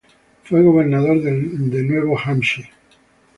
Fue 0.45 0.63
Gobernador 0.63 1.21
de 1.21 1.83
Nuevo 1.83 2.17
Hampshire. 2.17 2.71